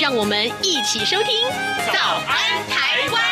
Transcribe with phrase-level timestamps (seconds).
[0.00, 1.26] 让我们一起收听
[1.92, 3.22] 《早安台湾》。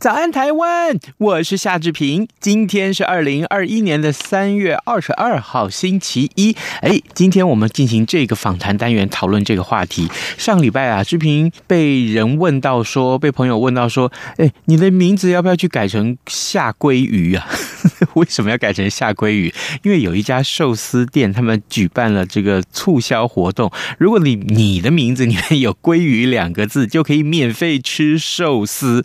[0.00, 0.98] 早安，台湾！
[1.18, 2.26] 我是夏志平。
[2.40, 6.56] 今天是二零二一年的三月二十二号，星期一。
[6.80, 10.08] 哎，今天我们进行这个访谈单元，讨论这个话题。
[10.38, 17.46] 上礼拜啊，志平被人问到说，被朋友问到说，哎，你的名字要不要去改成夏鲑鱼啊？
[18.14, 19.54] 为什么要改成下鲑鱼？
[19.82, 23.70] 因为有一家寿司店，他们举办了这个促销活动。
[23.98, 29.04] 如果你你的名字里面有“鲑鱼”两个字，就可以免费吃寿司。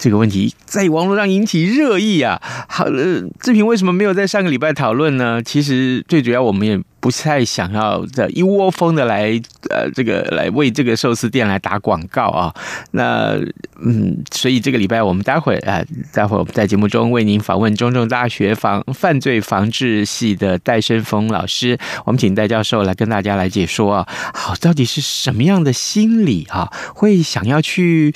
[0.00, 0.14] 这个。
[0.14, 2.40] 问题在网络上引起热议啊！
[2.68, 5.42] 好了，志平为什么没有在上个礼拜讨论呢？
[5.42, 6.80] 其实最主要我们也。
[7.04, 9.38] 不太想要这一窝蜂的来
[9.68, 12.54] 呃，这个来为这个寿司店来打广告啊。
[12.92, 13.36] 那
[13.84, 21.78] 嗯，所以这个礼拜我们待会儿啊，待会儿我们在节目中为您访问中正大学防犯罪防治系的戴生峰老师。
[22.06, 28.14] 我们请戴教授来跟大家来解说啊，好，到底是什么样的心理啊，会想要去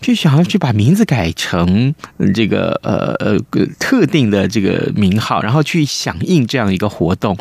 [0.00, 1.94] 就想要去把名字改成
[2.34, 3.38] 这个呃呃
[3.78, 7.38] 特定的这个名号，然后去响应这样一个活动，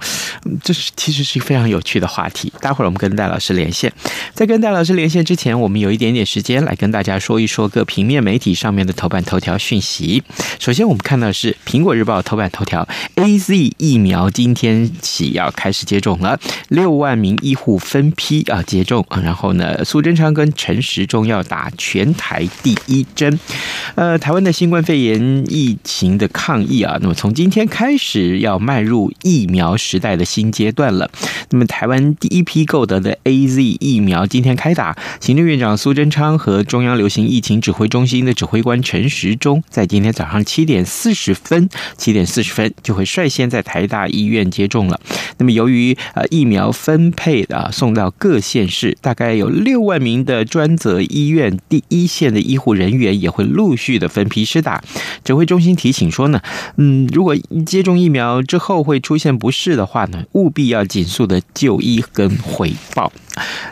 [0.62, 0.83] 这是。
[0.96, 2.52] 其实是一个非常有趣的话题。
[2.62, 3.92] 待会儿我们跟戴老师连线，
[4.34, 10.24] 在跟戴老师连线之前，我们有一点点时间来跟大家说一说各平面媒体上面的头版头条讯息。
[10.60, 19.06] 首先，我们看到是《苹果日报》头版头条：AZ 疫苗今天起要开始接种了，六万名医护分批啊接种。
[19.24, 23.40] 然后呢，苏贞昌跟陈时中要打全台第一针。
[23.96, 31.10] 呃，台湾的新冠肺炎疫情的抗疫啊，那么从今天开始要迈入疫苗时代的新阶段了。
[31.52, 34.98] 那么，台湾第一批购得的 AZ 疫苗今天开打。
[35.22, 45.00] 行政院长苏贞昌和中央流行疫情指挥中心的指挥官陈时中，在今天早上七点四十分，七点四十分就会率先在台大医院接种了。
[45.38, 54.84] 那么，由于呃疫苗分配啊送到各县市，大概有六万名的专责医院第一线的医护人员也会陆续的分批施打。
[55.24, 56.42] 指挥中心提醒说呢，
[56.78, 57.36] 嗯，如果
[57.66, 60.74] 接种疫苗之后会出现不适的话呢，务必。
[60.74, 63.12] 要紧速的就医跟回报。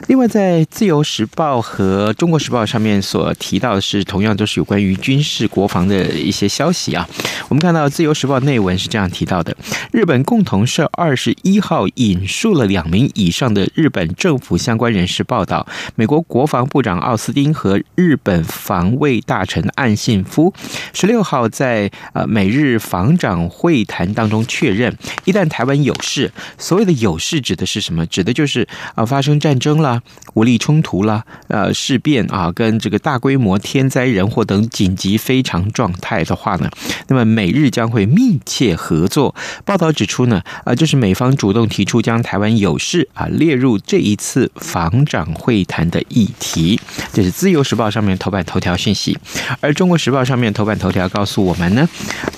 [0.08, 7.08] 另外，在《自由时报》和《中国时报》上面所提到的是，同样都是有关于军事国防的一些消息啊。
[7.48, 9.56] 我们看到《自由时报》内文是这样提到的：
[9.92, 20.52] 日本共同社二十一号引述了两名以上的日本政府相关人士报道，美国国防部长奥斯汀和日本防卫大臣岸信夫
[20.92, 26.32] 十六号在呃美日防长会谈当中确认，一旦台湾有事，
[26.72, 28.06] 所谓的有事指的是什么？
[28.06, 29.52] 指的就是啊发生战。
[29.62, 30.02] 争啦，
[30.36, 36.70] 武力冲突啦，呃，事变啊，跟这个大规模天灾人祸等紧急非常状态的话呢，
[37.10, 39.36] 那么美日将会密切合作。
[39.66, 46.80] 报道指出呢，啊，就是美方主动提出将台湾有事啊列入这一次防长会谈的议题。
[47.14, 49.16] 这是《自由时报》上面头版头条讯息，
[49.60, 51.88] 而《中国时报》上面头版头条告诉我们呢，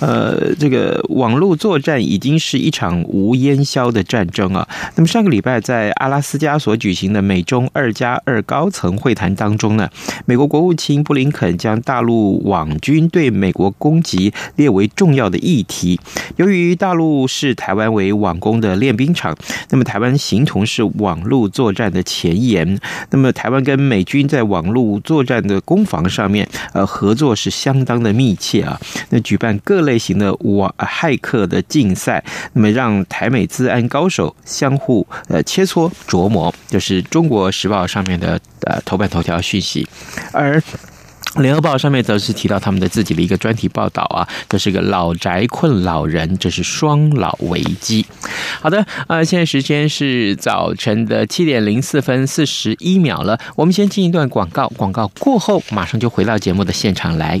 [0.00, 4.68] 呃，这个网络作战已经是一场无烟硝的战争啊。
[4.96, 7.04] 那么上个礼拜在阿拉斯加所举行。
[7.14, 9.88] 的美中二加二高层会谈当中呢，
[10.26, 16.00] 美国国务卿布林肯将大陆网军对美国攻击列为重要的议题。
[16.36, 19.36] 由于大陆视台湾为网攻的练兵场，
[19.70, 22.80] 那么台湾形同是网络作战的前沿。
[23.10, 28.80] 那么台湾跟美军在网络作战的攻防上面，呃，合作是相当的密切啊。
[29.10, 32.24] 那举办各类型的网骇客的竞赛，
[32.54, 36.94] 那么让台美资安高手相互呃切磋琢磨，就是。
[37.08, 39.86] 《中国时报》上面的呃头版头条讯息，
[40.32, 40.58] 而
[41.42, 48.04] 《联合报》上面则是提到他们的自己的一个专题报道啊，这是个老宅困老人，这是双老危机。
[48.60, 57.40] 好的，呃，现在时间是早晨的七点零四分四十一秒了，我们先进一段广告，广告过后马上就回到节目的现场来。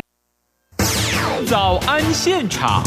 [1.51, 2.81] 早安现场。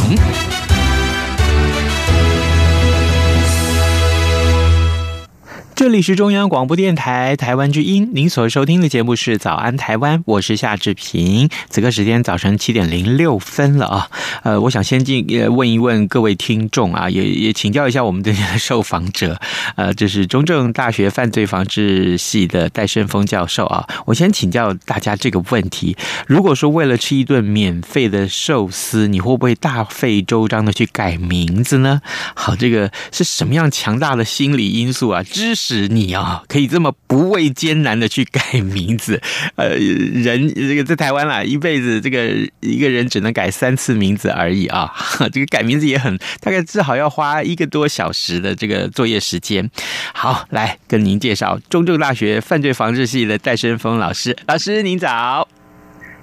[5.77, 11.49] 这里是中央广播电台台湾之音，您所收听的节目是《早安台湾》，我是夏志平。
[11.69, 14.09] 此刻时间早晨七点零六分了啊，
[14.45, 19.41] 呃，我想先进呃问一问各位听众啊，也也请教一下我们的受访者，
[19.75, 25.97] 呃，这是中正大学犯罪防治系的戴胜峰教授啊，我先请教大家这个问题：
[26.29, 32.01] 如果说为了吃一顿免费的寿司，你会不会大费周章的去改名字呢？
[32.35, 35.25] 好，这个是什么样强大的心理因素啊？
[35.25, 35.64] 知识。
[35.67, 39.19] 是你啊，可以这么不畏艰难的去改名字，
[39.57, 42.29] 呃，人这个在台湾啦，一辈子这个
[42.61, 44.93] 一个人只能改三次名字而已啊，
[45.33, 49.71] 这个改名字也很，大概至少要花一个多小时的这个作业时间。
[50.13, 55.49] 好，来跟您介绍中正大学犯罪防治系的戴胜峰老师，老师您早。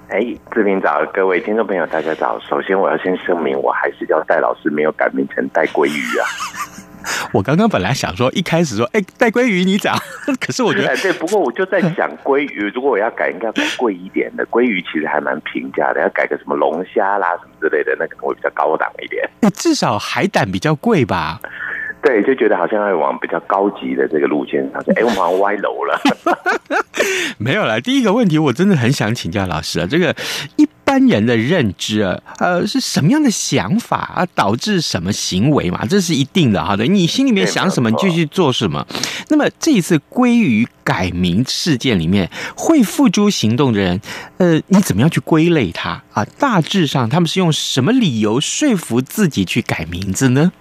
[0.08, 0.20] 哎，
[0.54, 2.38] 志明早，各位听众朋友大家早。
[2.48, 6.22] 首先我要先声明，我还是叫戴老师，没有改名成戴鲑鱼啊。
[7.32, 9.96] 我刚刚本来想说，一开始说，哎，带鲑鱼你讲，
[10.38, 14.46] 可是我觉得对，不过我就在想，鲑鱼如果我要改，应该改贵一点的。
[14.46, 19.26] 鲑鱼其实还蛮平价的，要改个什么龙虾啦什么之类的，那可能会比较高档一点。
[19.54, 21.40] 至少海胆比较贵吧？
[22.02, 24.82] 对，就觉得好像要往比较高级的这个路线上。
[24.96, 26.00] 哎， 我们好像歪楼了。
[27.38, 30.14] 没有啦，第一个问题我真的很想请教老师啊，这个
[30.56, 30.68] 一。
[30.84, 35.86] 般人的认知啊，呃，是什么样的想法啊，导致什么行为嘛？
[35.88, 38.86] 这是一定的，好的，你心里面想什么，你就去做什么。
[39.28, 43.98] 那么这一次归于改名事件里面，会付诸行动的人，
[44.36, 46.26] 呃，你怎么样去归类他啊？
[46.38, 50.52] 大致上，他们是用什么理由说服自己去改名字呢？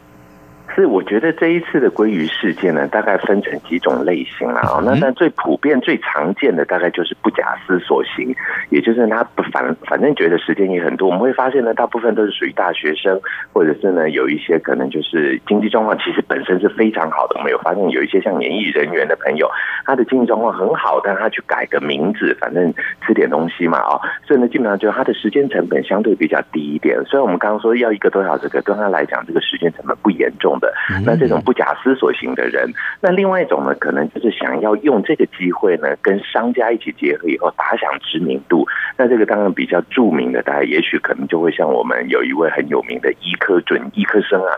[0.73, 4.61] 是，我觉得这一次的鲑鱼事件呢，大概分成几种类型啦。
[4.63, 8.33] 哦，那但最普遍、最常见的，大概就是不假思索型，
[8.69, 11.09] 也就是他不反反正觉得时间也很多。
[11.09, 13.19] 我们会发现呢，大部分都是属于大学生，
[13.51, 17.35] 或者是呢有一些可能就是经济状况其实本身是非常好的。
[17.37, 19.49] 我们有发现有一些像演艺人员的朋友，
[19.85, 22.73] 他的经济状况很好，但他去改个名字，反正
[23.05, 26.97] 吃点东西嘛，哦，所以呢基本上就他的时间成本相对比较低一点。
[27.05, 30.57] 虽然我们刚刚说要一个多小时，可对他来讲这个时间成本不严重。
[31.05, 32.71] 那这种不假思索型的人，
[33.01, 38.67] 那另外一种呢，可能就是想要用这个机会呢，跟商家一起结合以后打响知名度。
[38.97, 44.53] 那这个当然比较著名的，大家也许可能就会像我们有一位很有名的医科准医科生啊，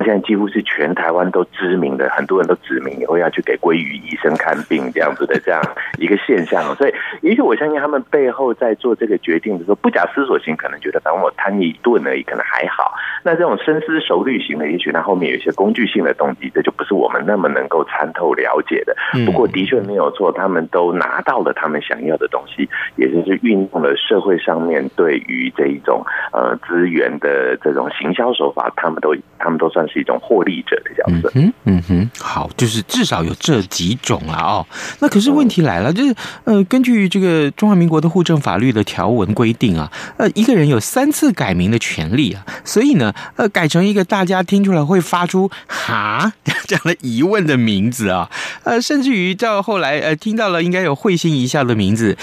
[0.00, 5.62] 现在几乎是全台湾都知名的，很多人都指名以后要去给鲑鱼医生看病这样子的这样
[5.98, 6.74] 一个现象。
[6.74, 12.92] 所以，也许我相信他们背后在做这个决定的时候，不假思索型可能觉得，反正我贪一顿而已，可能还好。
[13.22, 18.96] 那这种深思熟虑型的，也许他后面有些工具性的动机，这就不是我们那么能够参透了解的。
[19.24, 31.30] 不过，的确没有错，他们都拿到了他们想要的东西，也就是运用了社会上面对于这一种呃资源的这种行销手法，他们都他们都算是一种获利者的角色。
[31.34, 34.66] 嗯嗯哼，好，就是至少有这几种啊哦。
[35.00, 45.35] 那可是问题来了，就是呃，根据这个中华民国的户政法律的条文规定啊，呃，一个人有三次改名的权利啊，所以呢，呃，改成一个大家听出来会发出。
[45.66, 46.32] 哈，
[46.66, 48.30] 这样的疑问的名字啊，
[48.64, 52.16] 呃，甚至于到后来，呃，听到了应该有会心一笑的名字，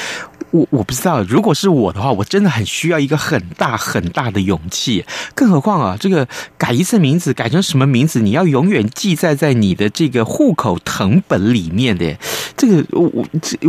[0.51, 5.05] 我我不知道，如果是我的话，我真的很需要一个很大很大的勇气，
[5.35, 6.27] 更何况啊，这个
[6.57, 12.17] 改一次名字，改成什么名字，你要永远记载在你的这个户口藤本里面的，
[12.55, 13.25] 这个我我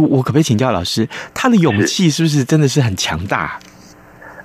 [0.08, 3.58] 我可不可以请教老师，他的勇气是不是真的是很强大？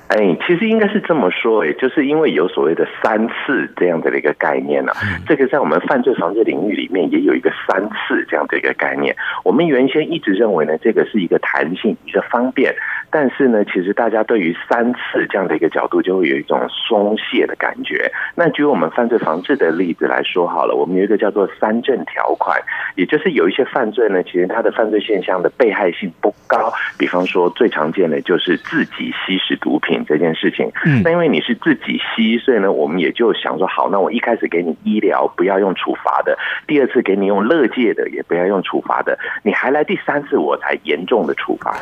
[0.10, 4.98] 哎，其实应该是这么说，哎，就是因为有所谓的三次这样的一个概念呢、啊，
[5.28, 9.16] 这个在我们犯罪防治领域里面也有一个三次这样的一个概念。
[9.44, 12.76] 我们原先一直认为呢，这个是一个弹性、一个方便。
[13.12, 18.12] 但是呢，其实大家对于三次这样的一个角度，就会有一种松懈的感觉。
[18.36, 22.60] 那举我们犯罪防治的例子来说好了，我们有一个叫做三证条款，
[22.96, 26.72] 也就是有一些犯罪呢，其实它的犯罪现象的被害性不高。
[27.00, 30.72] 比方说，最常见的就是自己吸食毒品这件事情。
[30.86, 36.34] 嗯，那因为你是自己吸，所以呢，我们也就想说，好，那我一开始给你医疗，不要用处罚的；
[36.68, 39.18] 第二次给你用乐界的，也不要用处罚的。
[39.44, 41.76] 你还来第三次，我才严重的处罚。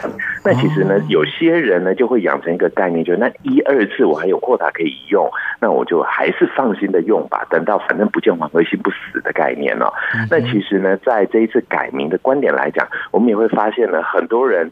[0.43, 7.45] 那其实呢，有些人呢就会养成一个概念，就是那一二次我还有扩大可以用，那我就还是放心的用吧。
[7.50, 9.93] 等到反正不见黄河心不死的概念了。
[10.29, 14.71] 那其实呢，在这一次改名的观点来讲，我们也会发现呢，很多人。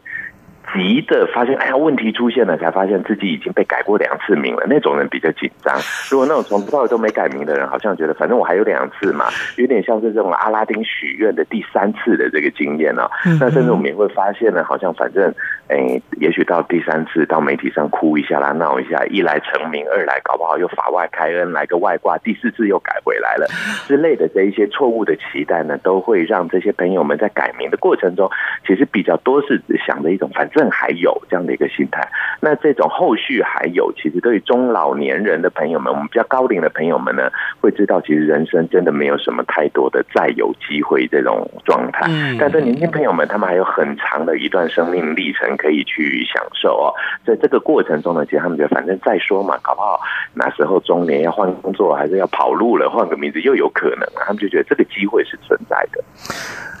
[0.72, 4.66] 急的发现，哎呀，问题出现了，才发现自己已经被改过两次名了。
[4.68, 5.74] 那种人比较紧张。
[6.10, 13.08] 如果那种从头到尾都没改名的人，好像觉得反正我还有两次嘛，有点像是这种阿拉丁许愿的第三次的这个经验啊。
[13.38, 15.32] 那甚至我们也会发现呢，好像反正，
[15.68, 23.46] 哎，也许到第三次到媒体上哭一下啦，闹一下，一来成名，二来搞不好又法外开恩，来个外挂，第四次又改回来了
[23.86, 28.28] 之类的这一些错误的期待呢，都会让这些朋友们在改名的过程中，
[28.66, 30.55] 其实比较多是想着一种反正。
[30.56, 32.08] 正还有这样的一个心态，
[32.40, 42.06] 那这种后续还有，其实对于中老年人的朋友们，我们比较高龄的朋友们呢，会知道其实人生真的没有什么太多的再有机会这种状态。
[42.08, 46.94] 嗯，但是年轻朋友们，他们还有很长的一段生命历程可以去享受哦。
[47.26, 50.00] 在这个过程中呢，其实他们觉得反正再说嘛，搞不好
[50.34, 56.02] 哪时候中年要换工作，还是要跑路了，换个名字又有可能，他们就觉得这个机会是存在的。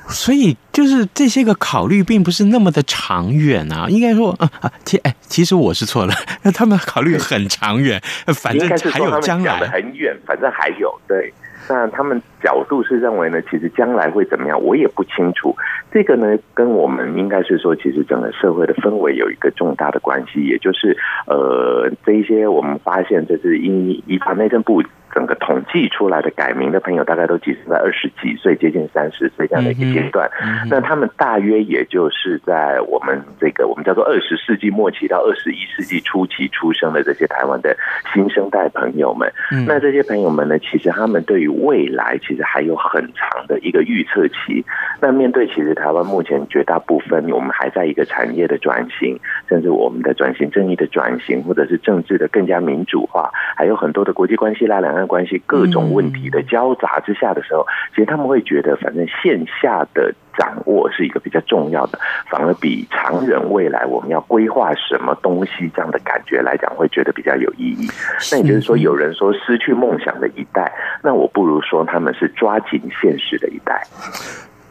[0.08, 8.00] 所以就是这些个考虑并不是那么的长远啊，应该说啊啊，其哎，其实我是错了， 那他们考虑很长远，
[8.34, 11.32] 反正还有将来很远，反正还有对。
[11.68, 15.52] 那他们角度是认为呢，其实将来会怎么样，我也不清楚。
[15.90, 20.96] 这个呢，跟我们应该是说，其实整个社会的氛围有一个重大的关系，也就是
[21.26, 24.80] 呃，这一些我们发现，这是因依法内政部。
[25.16, 30.30] 整个统计出来的改名的朋友，大概都集中在二十几岁，接近三十岁这样的一个阶段。
[30.68, 37.74] 那他们大约也就是在我们这个我们叫做二十世纪末期到二十一世纪初期出生的这些台湾的
[38.12, 39.32] 新生代朋友们。
[39.66, 44.62] 那这些朋友们呢，其实他们对于未来其实还有很长的一个预测期。
[45.00, 49.18] 那面对其实台湾目前绝大部分，我们还在一个产业的转型，
[49.48, 55.05] 甚至我们的转型正义的转型，或者是政治的更加民主化，还有很多的国际关系啦、两岸。
[55.06, 61.98] 关系各种问题的交杂之下的时候，其实他们会觉得，反正线下的掌握是一个比较重要的，
[62.30, 67.88] 反而比常人未来我们要规划什么东西这样的感觉来讲，会觉得比较有意义。
[68.32, 70.72] 那也就是说，有人说失去梦想的一代，
[71.02, 73.82] 那我不如说他们是抓紧现实的一代。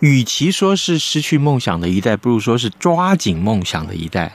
[0.02, 4.34] 与其说是失去梦想的一代，不如说是抓紧梦想的一代。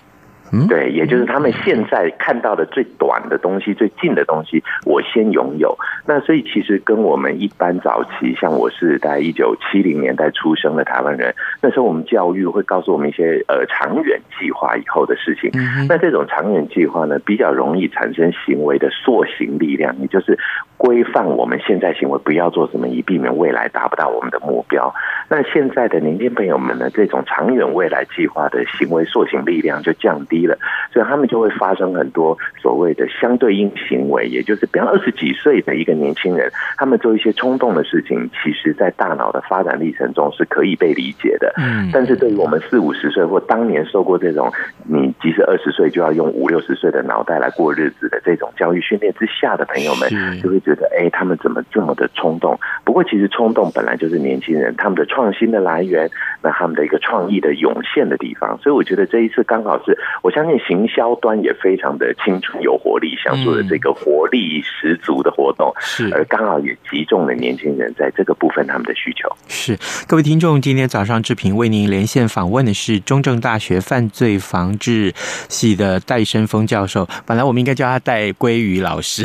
[0.52, 5.76] 嗯，对，也就是他们现在看到的最短的东西、最近的东西，我先拥有。
[6.06, 15.50] 那所以其实跟我们一般早期，像我是在一九七零年代出生的台湾人，那时候我们教育会告诉我们一些呃长远计划以后的事情。
[15.88, 20.38] 那这种长远计划呢，比较容易产生行为的塑形力量，也就是
[20.80, 24.94] 规范我们现在行为不要做什么，以避免未来达不到我们的目标。
[25.28, 30.56] 那现在的年轻朋友们呢，这种长远未来计划的行为塑形力量就降低了，
[30.90, 41.52] 所以他们就会发生很多所谓的相对应行为，也就是比方二十几岁的一个年轻人，他们做一些冲动的事情，其实在大脑的发展历程中是可以被理解的。
[41.58, 44.50] 嗯，但是对于我们四五十岁或当年受过这种
[44.88, 50.08] 你即使二十岁就要用五六十岁的脑袋来过日子的这种教育训练之下的朋友们，
[50.40, 52.58] 就会觉得，哎，他们怎么这么的冲动？
[52.84, 55.30] 不过其实冲动本来就是年轻人他们的创。
[55.40, 56.10] 新的来源，
[56.42, 69.30] 那他们的一个创意的涌现的地方，所以我觉得这一次刚好是，我相信行销端也非常的青春有活力，想做的这个活力十足的活动，是而刚好也集中了年轻人在这个部分他们的需求。
[69.48, 75.12] 是各位听众，今天早上志平为您连线访问的是中正大学犯罪防治
[75.48, 79.24] 系的戴生峰教授，本来我们应该叫他戴鲑鱼老师。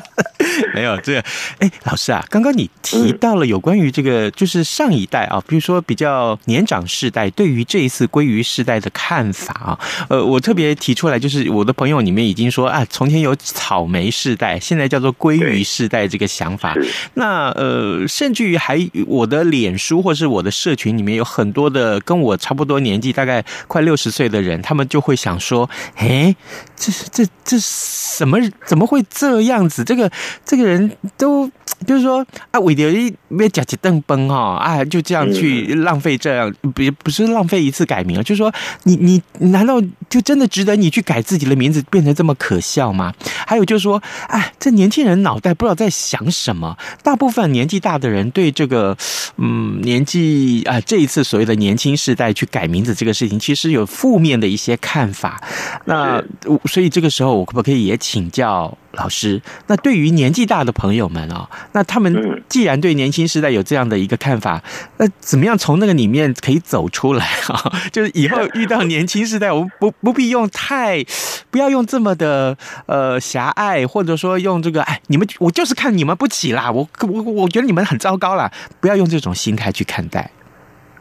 [0.75, 1.23] 没有这个，
[1.59, 16.75] 哎，老师啊，刚刚你提到了有关于这个，就是上一代啊，比如说比较年长世代对于这一次鲑鱼世代的看法啊，呃，我特别提出来，就是我的朋友里面已经说啊，从前有草莓世代，现在叫做鲑鱼世代这个想法。
[17.15, 26.33] 那呃，甚至于还我的脸书或是我的社群里面有很多的跟我差不多年纪，大概快六十岁的人，他们就会想说，哎，
[26.75, 27.31] 这这这。
[27.43, 29.83] 这什么怎么会这样子？
[29.83, 30.09] 这个
[30.45, 31.49] 这个人都
[31.85, 38.53] 就是说啊，为了一别假起灯崩哈啊，就这样去浪费这样，不不是浪费一次改名啊，就是说
[38.83, 43.13] 你你难道就真的值得你去改自己的名字变成这么可笑吗？
[43.47, 46.77] 还有就是说，哎，这年轻人脑袋不知道在想什么。
[47.03, 48.95] 大部分年纪大的人对这个
[49.37, 55.41] 嗯年纪啊这一次所谓的年轻世代去改名字这个事情，其实有负面的一些看法。
[55.85, 56.23] 那
[56.65, 58.77] 所以这个时候，我可不可以也请教？
[58.93, 64.61] 老师，那对于年纪大的朋友们啊，那他们既然对年轻时代有这样的一个看法，
[64.97, 67.73] 那怎么样从那个里面可以走出来啊？
[67.91, 71.03] 就是以后遇到年轻时代，我们不不必用太，
[71.49, 80.29] 不要用这么的呃狭隘，或者说用这个哎，你们我就是看你们不起啦，我我我觉得你们很糟糕啦，不要用这种心态去看待。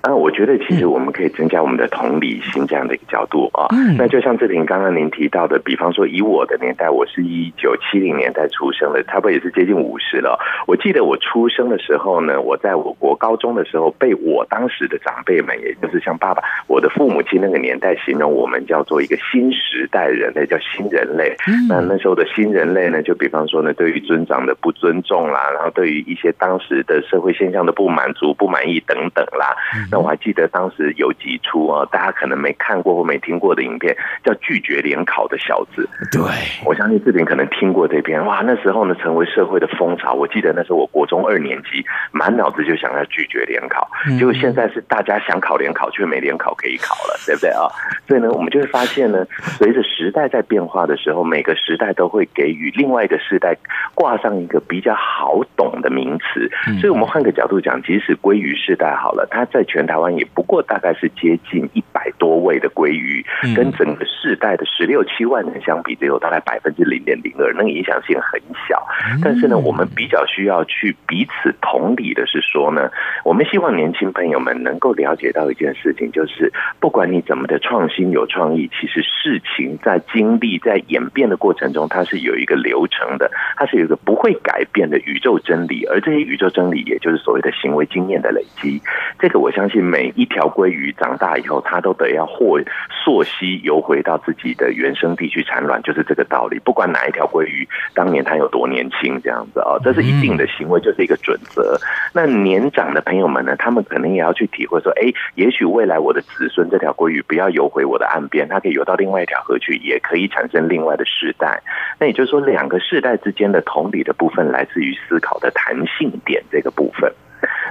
[0.02, 3.66] 啊，我觉得其实我们可以增加我们的同理心这样的一个角度啊。
[3.71, 3.97] 嗯。
[3.99, 10.38] 那就像志平刚刚您提到的，比方说以我的年代，我是一九七零年代出生的，差不多也是接近五十了。
[10.66, 21.37] 我记得我出生的时候呢，我在我国高中的时候，被我当时的长辈们，也就是像爸爸、我的父母亲那个年代，形容我们叫做一个新时代人类，叫新人类。
[21.47, 21.69] 嗯。
[21.69, 29.54] 那那时候的新人类呢，就比方说呢，对于尊长的不尊重啦，然后对于一些当时的社会现象的不满足、不满意等等啦。
[29.90, 35.88] 那我还记得当时有几出啊，大家可能没看过或没听过的影片，叫《拒绝联考的小子》。
[36.12, 36.23] 对，
[36.64, 38.25] 我相信志平可能听过这篇。
[38.25, 40.12] 哇，那时候呢，成为社会的风潮。
[40.12, 43.88] 我记得那时候我国中二年级，满脑子就想要拒绝联考。
[44.18, 47.66] 结果现在是大家想考联考，却没联考可以考了，对不对啊？
[48.06, 49.25] 所以呢，我们就会发现呢，
[49.59, 53.56] 随着时代在变化的时候，每个时代都会给予另外一个时代
[53.94, 56.50] 挂上一个比较好懂的名词。
[56.80, 60.10] 所以，我们换个角度讲，即使归于世代好了，它在全台湾。
[60.16, 68.84] 也不过大概是接近一百多位的鲑鱼，跟整个世代的十六七万人相比，只有大概百分之零点零二，那个影响性很小。
[69.22, 72.90] 但是呢，我们比较需要去彼此同理的是说呢，
[73.25, 88.82] 我们希望年轻朋友们能够了解到一件事情，就是不管你怎么的创新有创意，其实事情在经历在演变的过程中，它是有一个流程的，它是有一个不会改变的宇宙真理，而这些宇宙真理，也就是所谓的行为经验的累积。
[89.18, 92.59] 这个我相信每一条鲑鱼长大以后，它都得要或
[93.05, 96.59] 溯溪游回到自己的原生地去产卵，就是这个道理。
[96.65, 101.78] 不管哪一条鲑鱼当年它有多年轻，这样子啊，这是一定的行为，就是一个准则。
[102.15, 111.61] 那年长的朋友们呢，他们可能也要去体会说，哎，也许未来我的子孙这条鲑鱼不要游回我的岸边，它可以游到另外一条河去，也可以产生另外的世代。
[111.99, 117.13] 那也就是说，两个世代之间的同理的部分，来自于思考的弹性点这个部分。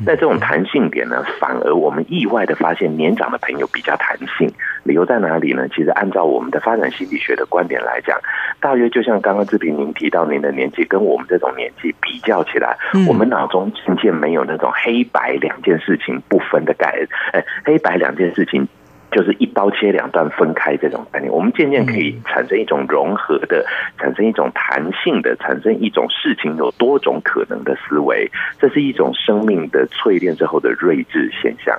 [0.06, 4.52] 在这种弹性点呢，反而我们意外的发现，年长的朋友比较弹性。
[4.84, 5.68] 理由在哪里呢？
[5.70, 8.18] 其实按照我们的发展心理学的观点来讲，
[8.60, 17.08] 大约就像刚刚志平您提到，您的年纪跟我们这种年纪比较起来，我们脑中渐渐没有那种黑白两件事情不分的概念。
[17.34, 18.68] 哎，黑白两件事情。
[19.12, 23.66] 就是一刀切两段分开这种概念，我们渐渐可以产生一种融合的，
[23.98, 31.78] 产生一种弹性的，产生一种事情有多种可能的思维，这是一种生命的淬炼之后的睿智现象。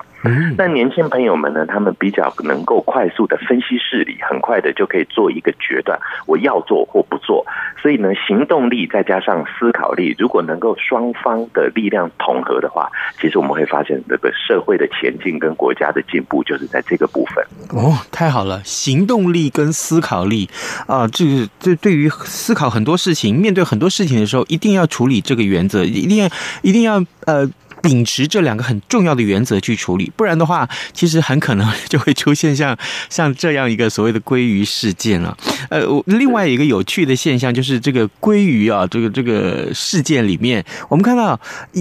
[0.58, 7.46] 那年轻朋友们呢，他们比较能够快速的分析事理，很快的就可以做一个决断，我要做或不做。
[7.80, 17.44] 所以呢，行动力再加上思考力，如果能够双方的力量统合的话，其实我们会发现这个社会的前进跟国家的进步，就是在这个部分。
[17.70, 20.48] 哦，太好了，行动力跟思考力
[20.86, 26.28] 啊，这个这对于思考很多事情，面对很多事情的时候，一定要处理这个原则，一定要
[26.62, 27.48] 一定要呃。
[27.82, 32.76] 秉持这两个很重要的原则去处理，不然的话，其实很可能 就会出现像
[33.08, 35.36] 像这样一个所谓的鲑鱼事件了。
[35.68, 41.38] 呃，另外一个有趣的现象就是这个鲑鱼啊，这个这个事件里面，我们看到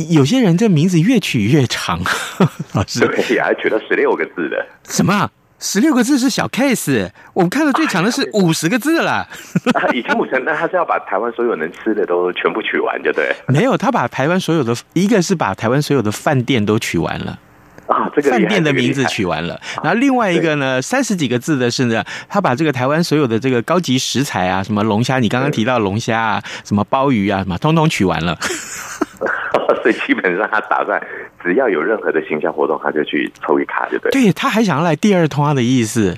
[0.09, 1.99] 有些人这名字越取越长，
[2.73, 5.29] 老师对，还取了十六个字的，什么？
[5.60, 9.28] 十六个字是小 case，我们看到最长的是五十个字了。
[9.93, 13.36] 以前五十，那他是要把台湾所有能吃的都全部取完，就对。
[13.48, 17.38] 没有，他把台湾所有的一个是把台湾所有的饭店都取完了
[17.88, 19.60] 啊，这个饭店的名字取完了。
[19.84, 28.38] 然后另外一个呢，三十几个字的是呢，他把这个台湾所有的这个高级食材啊，什么龙虾，你刚刚提到龙虾啊，什么鲍鱼啊，什么通通取完了。
[29.82, 31.01] 所以基本上他打算，
[31.43, 34.12] 只要有任何的行销活动，他就去抽一卡，就对。
[34.12, 36.17] 对，他还想要来第二通的意思。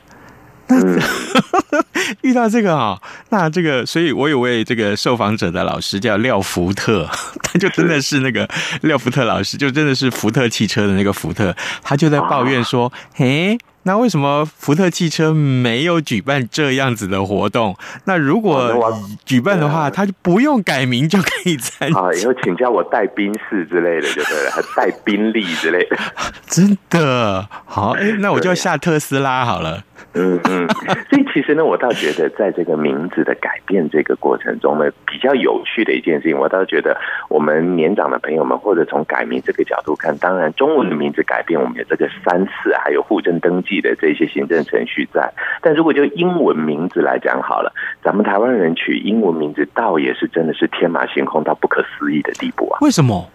[2.22, 7.06] 遇到这个啊、哦，那这个，所以我有位这个受访者的老师叫廖福特，
[7.44, 8.48] 他就真的是那个
[8.84, 17.76] 廖福特老师，就真的是福特汽车的那个福特，他就在抱怨说：“嘿，那为什么福特汽车没有举办这样子的活动？
[18.06, 18.94] 那如果
[19.26, 22.00] 举办的话，他就不用改名就可以参加。
[22.00, 25.98] 啊，以后请叫我带宾士之类的就对了，还带宾利之类的。
[26.48, 29.84] 真的好，哎，那我就要下特斯拉好了。
[30.14, 30.68] 嗯嗯，
[31.10, 36.98] 所以其实呢，我倒觉得在这个名字的改变这个过程中呢，比较有趣的一件事情，我倒觉得
[37.30, 45.32] 我们年长的朋友们，或者从改名这个角度看，当然中文的名字改变，我们有这个三次还有户政登记的这些行政程序在。
[45.62, 52.80] 但如果就英文名字来讲好了，咱们台湾人取英文名字，倒也是真的是天马行空到不可思议的地步啊！
[52.82, 53.30] 为什么？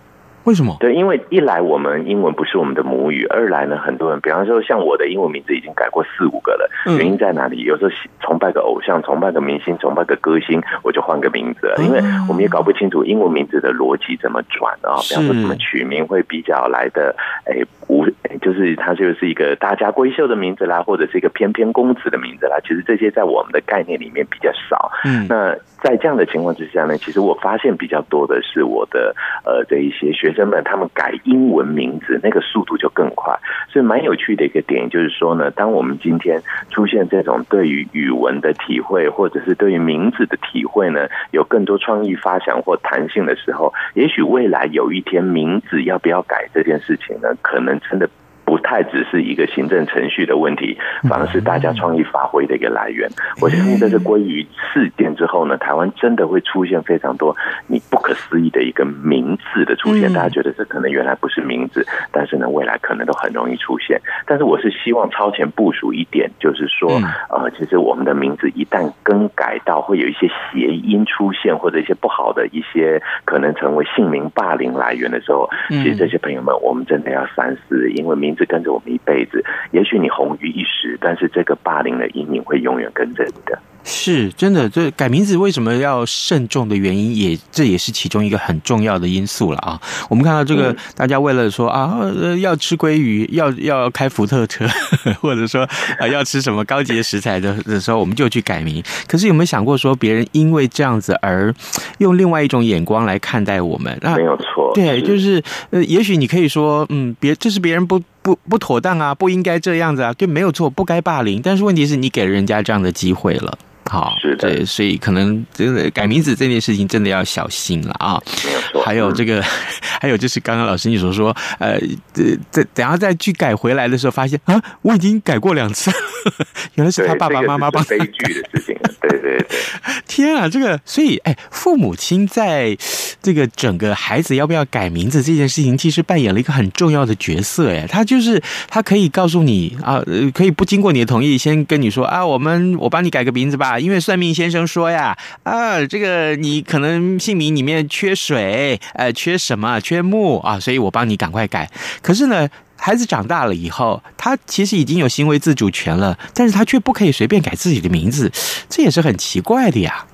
[0.47, 0.77] 为什么？
[0.79, 6.71] 对，因为一来我们英文不是我们的母语，二来呢，很多人，比方说像我的英文名字已经改过四五个了。
[6.97, 7.65] 原因在哪里？
[7.65, 11.83] 有时候崇拜个偶像，崇拜个明星，崇拜个歌星，我就换个名字了。
[11.83, 14.95] 因为我们也搞不清楚英文名字的逻辑怎么转啊。
[15.09, 17.13] 比方说怎么取名会比较来的
[17.47, 18.07] 哎无，
[18.41, 22.57] 就是它就是一个大家闺秀的名字啦，或者是一个翩翩公子的名字啦。
[22.63, 24.93] 其实这些在我们的概念里面比较少。
[25.05, 29.13] 嗯，那在这样的情况之下呢，其实我发现比较多的是我的
[29.45, 30.33] 呃这一些学。
[30.37, 33.35] 生们他们改英文名字，那个速度就更快，
[33.71, 48.07] 所以蛮有趣的一个点就是说呢，当我们今天出现这种对于语文的体会，或者是对于名字的体会呢，有更多创意发想或弹性的时候，也许未来有一天名字要不要改这件事情呢，可能真的。
[48.47, 50.79] 不太只是一个行政程序的问题，
[51.09, 53.11] 反而是大家创意发挥的一个来源。
[53.43, 60.13] 我相信这是归于事件之后呢，台湾真的会出现非常多你不可思议的一个名字的出现。
[60.13, 64.01] 大家觉得这可能原来不是名字，但是呢，未来可能都很容易出现。
[64.25, 66.89] 但是我是希望超前部署一点，就是说，
[67.29, 78.36] 呃，其实我们的名字一旦更改到会有一些谐音出现，或者一些不好的一些可能成为姓名霸凌来源的时候，其实这些朋友们，我们真的要三思，因为名。
[78.37, 83.59] 是跟着我们一辈子，也许你红于一时，但是这个霸凌的阴影会永远跟着你的。
[83.89, 89.81] 是真的，这改名字为什么要慎重的原因，也这也是其中一个很重要的因素了啊。
[90.11, 92.01] 我们看到这个，嗯、大家为了说啊，
[92.41, 94.67] 要吃鲑鱼，要要开福特车，
[95.23, 95.63] 或者说
[96.01, 98.83] 啊要吃什么高级食材的的时候，我们就去改名。
[99.07, 101.55] 可是有没有想过说，别人因为这样子而
[101.99, 103.97] 用另外一种眼光来看待我们？
[104.17, 111.41] 没有错，对，就是呃，也许你可以说，嗯，别这是别人不不不妥当啊，不应该这样子啊，就没有错，不该霸凌。
[111.41, 113.57] 但是问题是你给了人家这样的机会了。
[113.91, 118.21] 好，是的，对，所以可能这个改名字这件事情真的要小心了啊。
[118.45, 119.43] 没有错，还有这个，
[120.01, 121.79] 还有就是刚刚老师你所说，呃，
[122.13, 125.91] 这这等下再去改回来的时候，发现啊，我已经改过两次，
[126.75, 128.77] 原来是他爸爸妈妈帮悲剧的事情。
[129.01, 129.47] 对对对，
[130.09, 132.77] 天啊，这个，所以哎，父母亲在
[133.23, 137.71] 这个整个孩子要不要改名字这件事情，其实扮演了一个很重要的角色。
[137.71, 140.03] 哎，他就是他可以告诉你啊，
[140.35, 143.76] 可以不经过你的同意，先跟你说啊，我们我帮你改个名字吧。
[143.79, 149.81] 因为算命先生说呀，啊，这个你可能姓名里面缺水，呃，缺什么？
[149.81, 151.71] 缺木啊，所以我帮你赶快改。
[152.03, 158.31] 可是呢，孩子长大了以后，他其实已经有行为自主权了，但是他却不可以随便改自己的名字，
[158.69, 160.07] 这也是很奇怪的呀。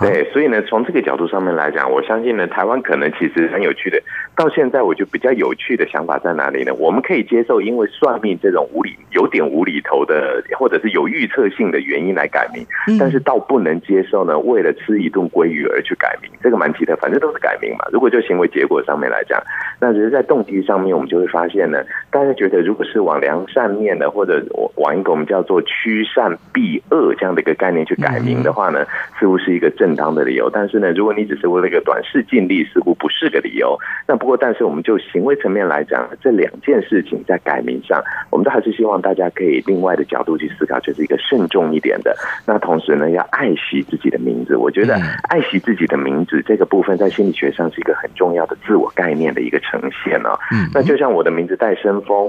[0.00, 4.00] 对，所以呢，从这个角度上面来讲，我相信呢，台湾可能其实很有趣的。
[4.36, 6.72] 到现在，我觉得比较有趣的想法在哪里呢？
[6.74, 12.64] 我们可以接受因为算命这种无理、有点无厘头的，或者是有预测性的原因来改名，
[12.98, 16.96] 但是倒不能接受呢，为了吃一顿鲑鱼而去改名，这个蛮奇特。
[16.96, 17.84] 反正都是改名嘛。
[17.92, 19.42] 如果就行为结果上面来讲，
[19.78, 24.42] 那只是在动机上面，我们就会发现呢，大家觉得如果是往良善面的，或者
[24.76, 28.86] 往一个我们叫做趋善避恶这样的一个概念去改名的话呢，
[29.18, 30.48] 似乎是一个正当的理由。
[30.48, 33.78] 但是呢，如果你只是为了一个短视尽力，似乎不是个理由。
[34.08, 34.30] 那不。
[34.30, 38.00] 过，但是我们就行为层面来讲，这两件事情在改名上，
[38.30, 42.16] 我们都还是希望大家可以另外的角度去思考，就是一个慎重一点的。
[42.46, 44.56] 那同时呢，要爱惜自己的名字。
[44.56, 44.94] 我觉得
[45.28, 50.38] 爱惜自己的名字这个部分，在心理学上是一个很重要的自我概念的一个呈现哦。
[50.52, 52.28] 嗯，那就像我的名字戴生风。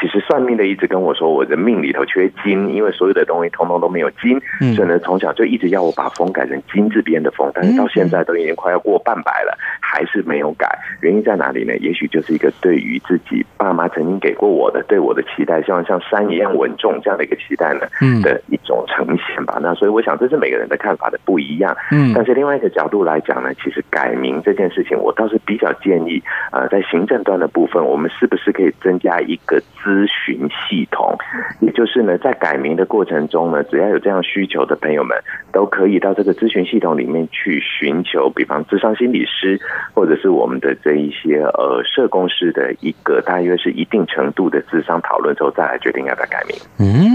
[0.00, 4.40] 其实算命的一直跟我说，我的命里头缺金，因为所有的东西通通都没有金，
[4.74, 10.66] 所以呢，从小就一直要我把“风”改成“金”字边的“风”，但是到现在都已经快要过半百了，还是没有改。
[11.02, 11.76] 原因在哪里呢？
[11.76, 17.80] 也许就是一个对于自己爸妈曾经给过我的对我的期待，希望像山一样稳重这样的一个期待呢，
[18.22, 19.58] 的一种呈现吧。
[19.60, 21.76] 那所以我想，这是每个人的看法的不一样。
[21.92, 29.89] 嗯，但是另外一个角度来讲呢，其实改名这件事情，我倒是比较建议，呃，在行政端的部分，我们是不是可以增加一个字？
[29.90, 31.16] 咨询系统，
[31.58, 35.18] 也就是呢，在改名的过程中呢，只要有这样需求的朋友们，
[35.52, 39.58] 都可以到这个咨询系统里面去寻求，比方智商心理师，
[39.92, 46.56] 或者是我们的这一些呃社工师的一个大约是一定程度的智商讨论之后，再来决定要不要改名。
[46.78, 47.09] 嗯，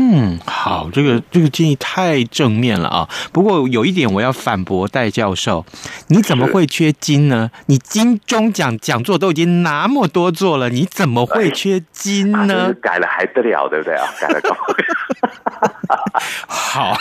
[0.45, 3.09] 好，这个这个建议太正面了啊。
[3.31, 5.65] 不过有一点我要反驳戴教授，
[6.07, 7.51] 你怎么会缺金呢？
[7.67, 12.65] 你金钟奖讲座都已经那么多座了，你怎么会缺金呢？
[12.65, 14.07] 啊、改了还得了，对不对啊？
[14.19, 14.55] 改了高。
[16.47, 16.97] 好，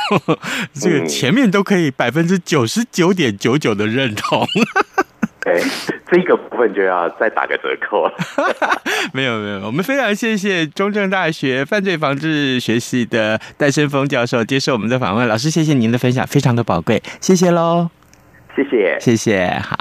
[0.74, 4.46] 这个前面都可以百分之九十九点九九的认同。
[5.44, 5.60] 哎，
[6.10, 8.14] 这个部分就要再打个折扣了。
[9.12, 15.28] 没有没有，我们非常谢谢中正大学犯罪防治学系的戴伸峰教授接受我们的访问。
[15.28, 17.90] 老师，谢谢您的分享，非常的宝贵，谢谢喽。
[18.56, 19.76] 谢谢，谢谢，好。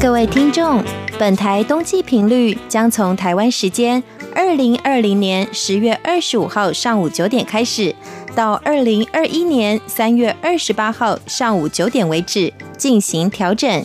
[0.00, 0.82] 各位听众，
[1.18, 4.02] 本台冬季频率将从台湾时间
[4.34, 7.94] 二零二零年十月二十五号上午九点开始，
[8.34, 13.84] 到二零二一年三月二十八号上午九点为止进行调整。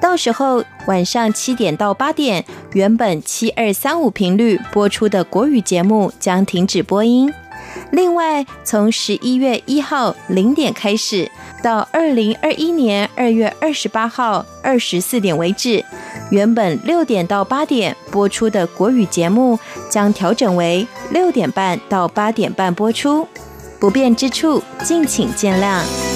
[0.00, 7.32] 到时候晚上七点到八点，原本七二三五频率播出的国语节目将停止播音。
[7.90, 11.30] 另外，从十一月一号零点开始，
[11.62, 15.84] 到二零二一年二月二十八号二十四点为止，
[16.30, 19.58] 原本六点到八点播出的国语节目
[19.90, 23.26] 将调整为六点半到八点半播出。
[23.78, 26.15] 不便之处，敬请见谅。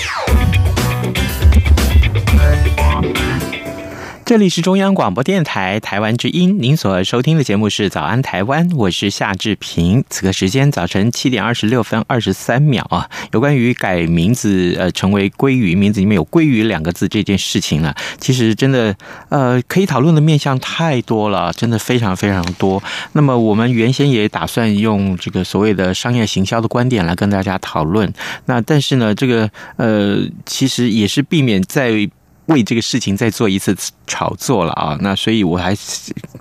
[4.31, 10.05] 这里是中央广播电台台湾之音，您所收听的节目是《早安台湾》，我是夏志平。
[10.09, 13.09] 此刻时间早晨七点二十六分二十三秒啊。
[13.33, 18.95] 有关于改名字呃成为鲑鱼，名字里面有鲑鱼两个字这件事情呢，其实真的
[19.27, 22.81] 呃可以讨论的面向太多了，真的非常非常多。
[23.11, 28.09] 那么我们原先也打算用这个所谓的商业行销的观点来跟大家讨论，
[28.45, 32.09] 那但是呢，这个呃其实也是避免在。
[32.47, 33.75] 为这个事情再做一次
[34.07, 35.75] 炒作了啊，那所以我还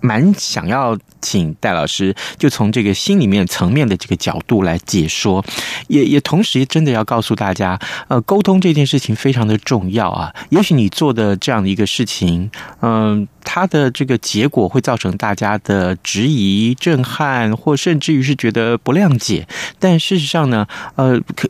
[0.00, 5.44] 蛮想要请戴老师，就从这个心里面层面的这个角度来解说，
[5.88, 10.34] 也也同时真的要告诉大家，呃，沟通这件事情非常的重要啊。
[10.48, 19.46] 也许你做的这样的一个事情，嗯、它的这个结果会造成大家的质疑、震撼，或甚至于是觉得不谅解。
[19.79, 21.48] 但事实上呢，呃，可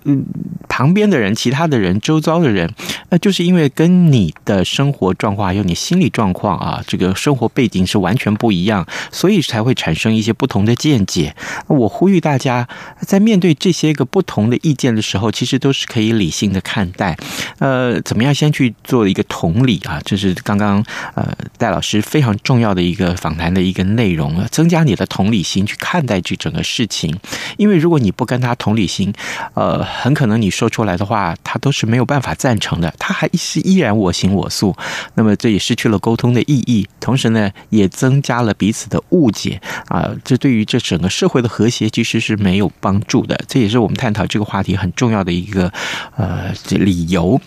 [0.69, 2.73] 旁边的人、其他的人、周遭的人，
[3.11, 11.35] 那就是因为跟你的生活状况还有你心理状况啊，这个生活背景是完全不一样，所以才会产生一些不同的见解。
[11.67, 12.69] 我呼吁大家
[13.01, 17.17] 在面对这些个不同的意见的时候，其实都是可以理性的看待。
[17.59, 20.01] 呃，怎么样先去做一个同理啊？
[20.05, 27.19] 这是刚刚呃戴老师非常重要的一个访谈的一个内容了，增加你的同理心去看待这整个事情。
[27.57, 29.13] 因为如果你不跟他同理心，
[29.55, 34.77] 呃，很可能你说出来的话，他都是没有办法赞成的，他还是依然我行我素，
[35.15, 45.73] 那么这也失去了沟通的意义，同时呢，也增加了彼此的误解啊，这对于这整个社会的和谐其实是没有帮助的，这也是我们探讨这个话题很重要的一个
[46.17, 47.41] 呃这理由。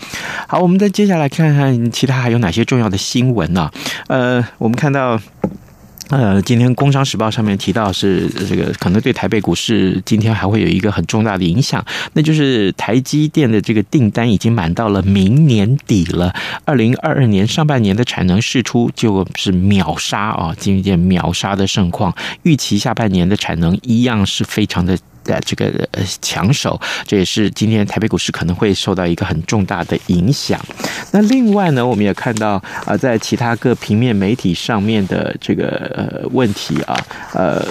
[0.47, 3.69] 好，我们再接下来看看其他还有哪些重要的新闻呢？
[4.07, 5.19] 呃，呃我们看到。
[6.09, 16.31] 呃，今天《工商时报》上面提到是这个可能对台北股市今天还会有一个很重大的影响，那就是台积电的这个订单已经满到了明年底了，
[16.65, 24.95] 二零二二年上半年的产能释出就是秒杀啊，今天秒杀的盛况，预期下半年的产能一样是非常的。
[25.23, 30.59] 的这个呃抢手，这也是今天台北股市可能会受到一个很重大的影响。
[31.11, 36.95] 那另外呢，我们也看到啊，在其他各平面媒体上面的这个呃问题啊，
[37.33, 37.63] 呃，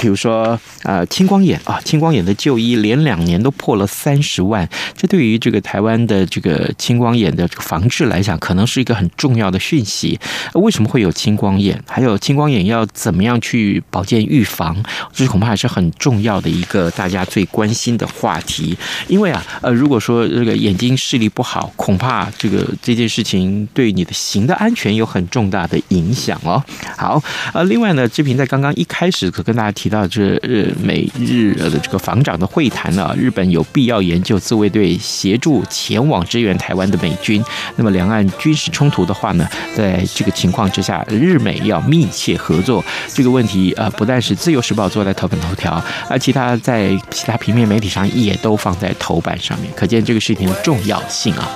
[0.00, 10.18] 比如说啊，青光眼啊，青光眼的就医连两年都破了三十万，这对于这个台湾的这个青光眼的这个防治来讲，可能是一个很重要的讯息。
[10.54, 11.80] 为什么会有青光眼？
[11.86, 14.76] 还有青光眼要怎么样去保健预防？
[15.12, 16.73] 这恐怕还是很重要的一个。
[16.74, 26.60] 个大家最关心的话题，因为啊，呃，如果说这个眼睛视力不好，恐怕这个这件事情对你的行的安全有很重大的影响哦。
[26.98, 37.42] 好，呃，另外呢，志平在刚刚一开始可跟大家提到这日美日的这个防长的会谈呢，日本有必要研究自卫队协助前往支援台湾的美军。
[37.76, 42.84] 那么两岸军事冲突的话呢，在这个情况之下，日美要密切合作。
[43.08, 51.50] 这个问题呃，不但是自由时报做在头版头条，而其他在其他平面媒体上也都放在头版上面，可见这个事情的重要性啊。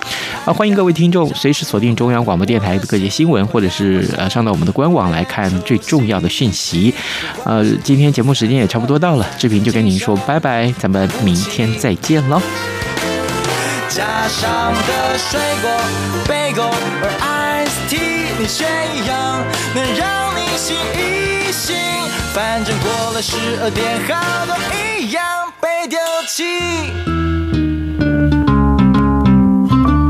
[0.44, 6.92] 啊，欢迎各位听众随时锁定中央广播电台的各界新闻，或者是呃上到我们的官网来看最重要的讯息。
[7.44, 12.38] 呃，今天节目时间也差不多到了，志平就跟您说拜拜，咱们明天再见喽。
[13.88, 15.70] 加上的水果
[16.28, 16.70] 贝果
[17.02, 19.42] 而 iced tea 你选一样
[19.74, 21.74] 能让你醒一醒，
[22.34, 24.54] 反正过了十二点，好多
[25.12, 27.17] 样被丢弃。